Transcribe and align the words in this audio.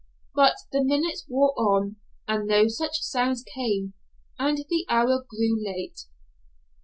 But 0.33 0.55
the 0.71 0.83
minutes 0.83 1.25
wore 1.29 1.53
on, 1.59 1.97
and 2.27 2.47
no 2.47 2.67
such 2.67 3.03
sounds 3.03 3.43
came, 3.43 3.93
and 4.39 4.57
the 4.67 4.83
hour 4.89 5.23
grew 5.29 5.63
late. 5.63 6.05